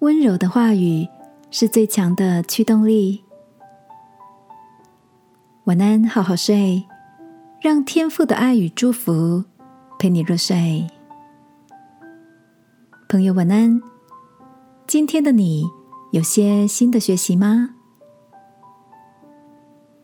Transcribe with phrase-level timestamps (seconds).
[0.00, 1.06] 温柔的话语
[1.50, 3.22] 是最强的驱动力。
[5.64, 6.82] 晚安，好好睡，
[7.60, 9.44] 让天父的爱与祝福
[9.98, 10.86] 陪你入睡。
[13.10, 13.78] 朋友，晚安。
[14.86, 15.68] 今天的你
[16.12, 17.74] 有些新的学习吗？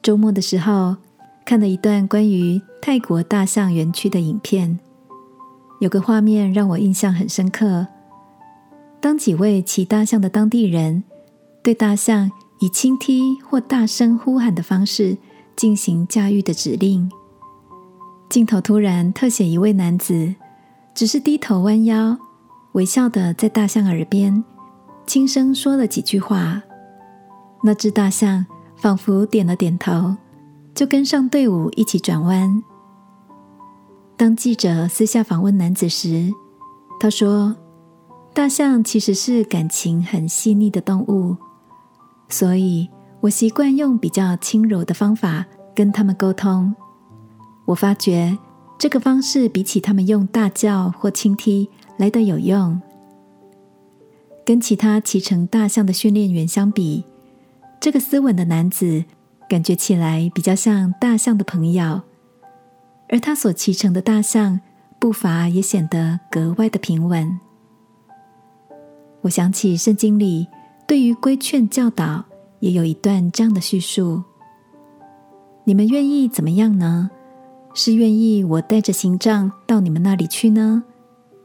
[0.00, 0.96] 周末的时候
[1.44, 4.78] 看了一段关于泰国大象园区的影片，
[5.80, 7.88] 有个画面让我印象很深刻。
[9.00, 11.02] 当几位骑大象的当地人
[11.62, 15.16] 对大象以轻踢或大声呼喊的方式
[15.56, 17.10] 进行驾驭的指令，
[18.28, 20.34] 镜头突然特写一位男子，
[20.94, 22.18] 只是低头弯腰，
[22.72, 24.44] 微笑的在大象耳边
[25.06, 26.62] 轻声说了几句话。
[27.62, 28.44] 那只大象
[28.76, 30.16] 仿佛点了点头，
[30.74, 32.62] 就跟上队伍一起转弯。
[34.16, 36.30] 当记者私下访问男子时，
[37.00, 37.56] 他说。
[38.32, 41.36] 大象其实是感情很细腻的动物，
[42.28, 42.88] 所以
[43.20, 46.74] 我习惯用比较轻柔的方法跟他们沟通。
[47.66, 48.38] 我发觉
[48.78, 52.80] 这个方式比起他们用大叫或轻踢来的有用。
[54.46, 57.04] 跟其他骑乘大象的训练员相比，
[57.80, 59.04] 这个斯文的男子
[59.48, 62.00] 感觉起来比较像大象的朋友，
[63.08, 64.60] 而他所骑乘的大象
[64.98, 67.38] 步伐也显得格外的平稳。
[69.22, 70.46] 我想起圣经里
[70.86, 72.24] 对于规劝教导
[72.60, 74.22] 也有一段这样的叙述。
[75.64, 77.10] 你们愿意怎么样呢？
[77.74, 80.82] 是愿意我带着行杖到你们那里去呢，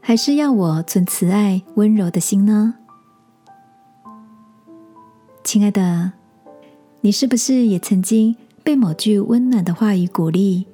[0.00, 2.74] 还是要我存慈爱温柔的心呢？
[5.44, 6.12] 亲爱的，
[7.02, 10.66] 你是不是也曾经被某句温暖的话语鼓励，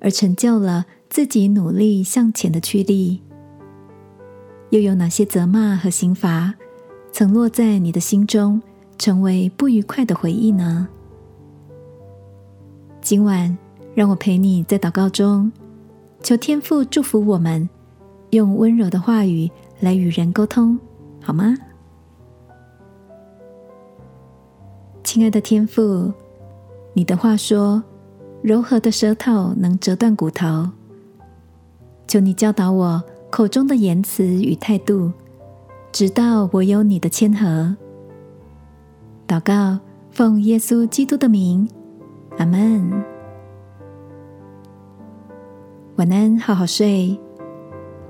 [0.00, 3.22] 而成就了自己努力向前的驱力？
[4.70, 6.54] 又有哪些责骂和刑罚，
[7.12, 8.62] 曾落在你的心中，
[8.98, 10.86] 成为不愉快的回忆呢？
[13.00, 13.56] 今晚，
[13.94, 15.50] 让我陪你在祷告中，
[16.22, 17.68] 求天父祝福我们，
[18.30, 19.50] 用温柔的话语
[19.80, 20.78] 来与人沟通，
[21.20, 21.56] 好吗？
[25.02, 26.12] 亲爱的天父，
[26.92, 27.82] 你的话说，
[28.40, 30.70] 柔和的舌头能折断骨头，
[32.06, 33.02] 求你教导我。
[33.30, 35.12] 口中的言辞与态度，
[35.92, 37.76] 直到我有你的谦和。
[39.26, 39.78] 祷告，
[40.10, 41.68] 奉耶稣基督的名，
[42.38, 42.90] 阿门。
[45.96, 47.16] 晚安，好好睡。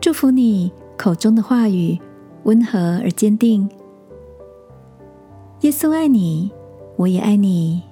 [0.00, 2.00] 祝福你口中的话语
[2.44, 3.68] 温和而坚定。
[5.60, 6.50] 耶稣爱你，
[6.96, 7.82] 我也爱你。